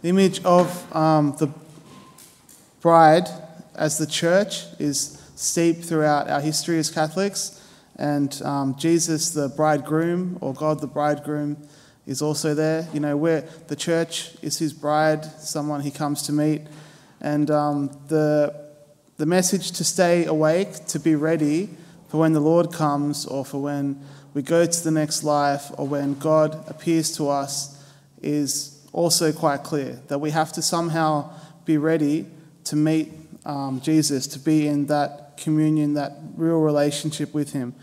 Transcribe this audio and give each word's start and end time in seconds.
The 0.00 0.10
image 0.10 0.44
of 0.44 0.94
um, 0.94 1.34
the 1.40 1.48
bride 2.80 3.28
as 3.74 3.98
the 3.98 4.06
church 4.06 4.62
is 4.78 5.20
steeped 5.34 5.84
throughout 5.84 6.30
our 6.30 6.40
history 6.40 6.78
as 6.78 6.88
Catholics, 6.88 7.60
and 7.96 8.40
um, 8.42 8.76
Jesus, 8.78 9.30
the 9.30 9.48
bridegroom, 9.48 10.38
or 10.40 10.54
God, 10.54 10.80
the 10.80 10.86
bridegroom, 10.86 11.56
is 12.06 12.22
also 12.22 12.54
there. 12.54 12.86
You 12.94 13.00
know, 13.00 13.16
where 13.16 13.40
the 13.66 13.74
church 13.74 14.36
is 14.40 14.56
his 14.58 14.72
bride, 14.72 15.24
someone 15.40 15.80
he 15.80 15.90
comes 15.90 16.22
to 16.22 16.32
meet, 16.32 16.62
and 17.20 17.50
um, 17.50 17.90
the 18.06 18.54
the 19.16 19.26
message 19.26 19.72
to 19.72 19.84
stay 19.84 20.26
awake, 20.26 20.86
to 20.86 21.00
be 21.00 21.16
ready 21.16 21.70
for 22.08 22.18
when 22.18 22.34
the 22.34 22.40
Lord 22.40 22.72
comes, 22.72 23.26
or 23.26 23.44
for 23.44 23.60
when 23.60 24.00
we 24.32 24.42
go 24.42 24.64
to 24.64 24.84
the 24.84 24.92
next 24.92 25.24
life, 25.24 25.72
or 25.76 25.88
when 25.88 26.14
God 26.14 26.64
appears 26.68 27.16
to 27.16 27.28
us, 27.28 27.84
is 28.22 28.77
also 28.92 29.32
quite 29.32 29.62
clear. 29.62 30.00
That 30.08 30.18
we 30.18 30.30
have 30.30 30.52
to 30.52 30.62
somehow 30.62 31.32
be 31.64 31.78
ready 31.78 32.26
to 32.64 32.76
meet 32.76 33.12
um, 33.44 33.80
Jesus, 33.80 34.26
to 34.28 34.38
be 34.38 34.66
in 34.66 34.86
that 34.86 35.38
communion, 35.38 35.94
that 35.94 36.12
real 36.36 36.58
relationship 36.58 37.32
with 37.32 37.52
Him. 37.52 37.74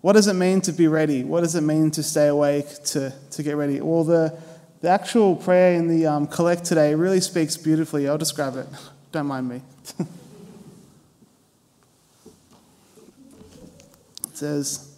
What 0.00 0.12
does 0.12 0.28
it 0.28 0.34
mean 0.34 0.60
to 0.62 0.72
be 0.72 0.86
ready? 0.86 1.24
What 1.24 1.40
does 1.40 1.54
it 1.54 1.62
mean 1.62 1.90
to 1.92 2.02
stay 2.02 2.28
awake, 2.28 2.66
to, 2.86 3.12
to 3.30 3.42
get 3.42 3.56
ready? 3.56 3.80
Well, 3.80 4.04
the, 4.04 4.38
the 4.80 4.88
actual 4.88 5.34
prayer 5.34 5.74
in 5.74 5.88
the 5.88 6.06
um, 6.06 6.26
collect 6.26 6.64
today 6.64 6.94
really 6.94 7.20
speaks 7.20 7.56
beautifully. 7.56 8.08
I'll 8.08 8.18
just 8.18 8.36
grab 8.36 8.56
it. 8.56 8.66
Don't 9.12 9.26
mind 9.26 9.48
me. 9.48 9.62
it 9.98 10.06
says, 14.34 14.94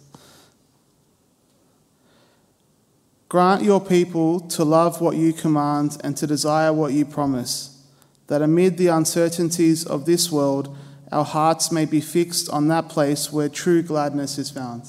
Grant 3.31 3.63
your 3.63 3.79
people 3.79 4.41
to 4.41 4.65
love 4.65 4.99
what 4.99 5.15
you 5.15 5.31
command 5.31 5.95
and 6.03 6.17
to 6.17 6.27
desire 6.27 6.73
what 6.73 6.91
you 6.91 7.05
promise, 7.05 7.81
that 8.27 8.41
amid 8.41 8.77
the 8.77 8.87
uncertainties 8.87 9.85
of 9.85 10.05
this 10.05 10.29
world, 10.29 10.75
our 11.13 11.23
hearts 11.23 11.71
may 11.71 11.85
be 11.85 12.01
fixed 12.01 12.49
on 12.49 12.67
that 12.67 12.89
place 12.89 13.31
where 13.31 13.47
true 13.47 13.81
gladness 13.81 14.37
is 14.37 14.51
found. 14.51 14.83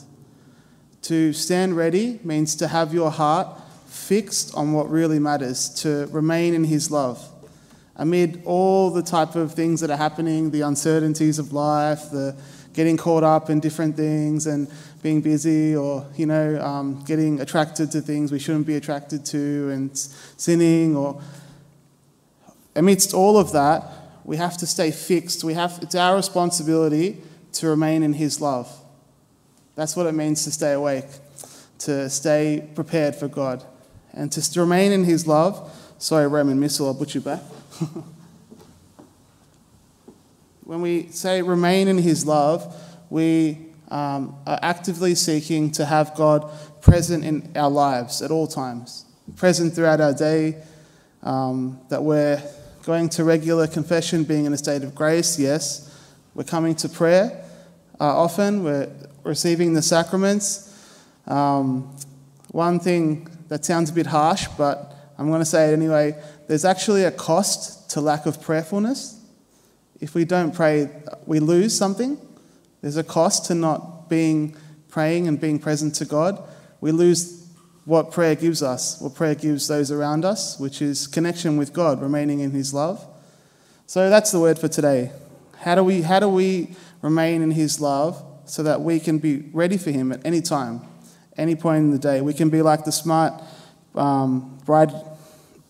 To 1.02 1.32
stand 1.32 1.76
ready 1.76 2.18
means 2.24 2.56
to 2.56 2.66
have 2.66 2.92
your 2.92 3.12
heart 3.12 3.46
fixed 3.86 4.52
on 4.56 4.72
what 4.72 4.90
really 4.90 5.20
matters, 5.20 5.68
to 5.82 6.08
remain 6.10 6.52
in 6.52 6.64
His 6.64 6.90
love. 6.90 7.24
Amid 7.94 8.42
all 8.44 8.90
the 8.90 9.04
type 9.04 9.36
of 9.36 9.54
things 9.54 9.80
that 9.82 9.90
are 9.90 9.96
happening, 9.96 10.50
the 10.50 10.62
uncertainties 10.62 11.38
of 11.38 11.52
life, 11.52 12.10
the 12.10 12.34
getting 12.72 12.96
caught 12.96 13.22
up 13.22 13.50
in 13.50 13.60
different 13.60 13.96
things 13.96 14.46
and 14.46 14.68
being 15.02 15.20
busy 15.20 15.76
or, 15.76 16.06
you 16.16 16.26
know, 16.26 16.60
um, 16.60 17.02
getting 17.04 17.40
attracted 17.40 17.90
to 17.90 18.00
things 18.00 18.32
we 18.32 18.38
shouldn't 18.38 18.66
be 18.66 18.76
attracted 18.76 19.24
to 19.26 19.70
and 19.70 19.96
sinning 19.96 20.96
or 20.96 21.20
amidst 22.74 23.12
all 23.14 23.38
of 23.38 23.52
that, 23.52 23.84
we 24.24 24.36
have 24.36 24.56
to 24.58 24.66
stay 24.66 24.90
fixed. 24.90 25.44
We 25.44 25.54
have, 25.54 25.78
it's 25.82 25.94
our 25.94 26.16
responsibility 26.16 27.18
to 27.54 27.68
remain 27.68 28.02
in 28.02 28.14
His 28.14 28.40
love. 28.40 28.70
That's 29.74 29.96
what 29.96 30.06
it 30.06 30.12
means 30.12 30.44
to 30.44 30.50
stay 30.50 30.72
awake, 30.72 31.06
to 31.80 32.08
stay 32.08 32.68
prepared 32.74 33.16
for 33.16 33.28
God, 33.28 33.64
and 34.12 34.30
to 34.32 34.60
remain 34.60 34.92
in 34.92 35.04
His 35.04 35.26
love. 35.26 35.70
Sorry, 35.98 36.26
Roman 36.26 36.58
Missal, 36.60 36.86
I'll 36.86 36.94
put 36.94 37.14
you 37.14 37.20
back. 37.20 37.42
when 40.64 40.80
we 40.80 41.08
say 41.08 41.42
remain 41.42 41.88
in 41.88 41.98
His 41.98 42.26
love, 42.26 42.74
we 43.10 43.58
um, 43.90 44.36
are 44.46 44.58
actively 44.62 45.14
seeking 45.14 45.70
to 45.72 45.84
have 45.84 46.14
God 46.14 46.50
present 46.80 47.24
in 47.24 47.50
our 47.56 47.70
lives 47.70 48.22
at 48.22 48.30
all 48.30 48.46
times, 48.46 49.04
present 49.36 49.74
throughout 49.74 50.00
our 50.00 50.14
day, 50.14 50.56
um, 51.22 51.80
that 51.88 52.02
we're 52.02 52.42
going 52.84 53.08
to 53.10 53.24
regular 53.24 53.66
confession, 53.66 54.24
being 54.24 54.44
in 54.44 54.52
a 54.52 54.58
state 54.58 54.82
of 54.82 54.94
grace, 54.94 55.38
yes. 55.38 55.88
We're 56.34 56.44
coming 56.44 56.74
to 56.76 56.88
prayer 56.88 57.44
uh, 58.00 58.04
often, 58.04 58.64
we're 58.64 58.90
receiving 59.22 59.74
the 59.74 59.82
sacraments. 59.82 60.68
Um, 61.28 61.96
one 62.50 62.80
thing 62.80 63.28
that 63.46 63.64
sounds 63.64 63.90
a 63.90 63.92
bit 63.92 64.06
harsh, 64.06 64.48
but 64.58 64.92
I'm 65.18 65.28
going 65.28 65.40
to 65.40 65.46
say 65.46 65.70
it 65.70 65.72
anyway 65.72 66.16
there's 66.48 66.64
actually 66.64 67.04
a 67.04 67.10
cost 67.10 67.90
to 67.90 68.00
lack 68.00 68.26
of 68.26 68.42
prayerfulness. 68.42 69.21
If 70.02 70.16
we 70.16 70.24
don't 70.24 70.52
pray, 70.52 70.90
we 71.26 71.38
lose 71.38 71.78
something. 71.78 72.18
There's 72.80 72.96
a 72.96 73.04
cost 73.04 73.46
to 73.46 73.54
not 73.54 74.08
being 74.08 74.56
praying 74.88 75.28
and 75.28 75.40
being 75.40 75.60
present 75.60 75.94
to 75.94 76.04
God. 76.04 76.42
We 76.80 76.90
lose 76.90 77.48
what 77.84 78.10
prayer 78.10 78.34
gives 78.34 78.64
us, 78.64 79.00
what 79.00 79.14
prayer 79.14 79.36
gives 79.36 79.68
those 79.68 79.92
around 79.92 80.24
us, 80.24 80.58
which 80.58 80.82
is 80.82 81.06
connection 81.06 81.56
with 81.56 81.72
God, 81.72 82.02
remaining 82.02 82.40
in 82.40 82.50
His 82.50 82.74
love. 82.74 83.06
So 83.86 84.10
that's 84.10 84.32
the 84.32 84.40
word 84.40 84.58
for 84.58 84.66
today. 84.66 85.12
How 85.58 85.76
do 85.76 85.84
we, 85.84 86.02
how 86.02 86.18
do 86.18 86.28
we 86.28 86.74
remain 87.00 87.40
in 87.40 87.52
His 87.52 87.80
love 87.80 88.24
so 88.44 88.64
that 88.64 88.80
we 88.80 88.98
can 88.98 89.18
be 89.18 89.50
ready 89.52 89.76
for 89.76 89.92
Him 89.92 90.10
at 90.10 90.26
any 90.26 90.40
time, 90.40 90.80
any 91.36 91.54
point 91.54 91.84
in 91.84 91.90
the 91.92 91.98
day? 91.98 92.20
We 92.22 92.34
can 92.34 92.50
be 92.50 92.60
like 92.60 92.84
the 92.84 92.90
smart 92.90 93.40
um, 93.94 94.58
bride, 94.66 94.90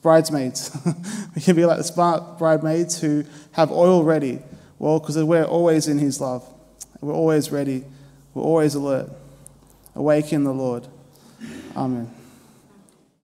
bridesmaids. 0.02 0.76
we 1.34 1.40
can 1.40 1.56
be 1.56 1.64
like 1.64 1.78
the 1.78 1.84
smart 1.84 2.38
bridesmaids 2.38 3.00
who 3.00 3.24
have 3.52 3.70
oil 3.70 4.04
ready. 4.04 4.40
Well, 4.78 4.98
because 4.98 5.22
we're 5.22 5.44
always 5.44 5.88
in 5.88 5.98
His 5.98 6.20
love. 6.20 6.46
We're 7.00 7.14
always 7.14 7.50
ready. 7.50 7.84
We're 8.34 8.42
always 8.42 8.74
alert. 8.74 9.10
Awake 9.94 10.32
in 10.32 10.44
the 10.44 10.52
Lord. 10.52 10.86
Amen. 11.76 12.12